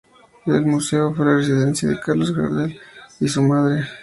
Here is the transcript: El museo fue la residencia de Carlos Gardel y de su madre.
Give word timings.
El 0.47 0.65
museo 0.65 1.13
fue 1.13 1.27
la 1.27 1.35
residencia 1.35 1.87
de 1.87 1.99
Carlos 1.99 2.35
Gardel 2.35 2.71
y 3.19 3.25
de 3.25 3.29
su 3.29 3.43
madre. 3.43 3.87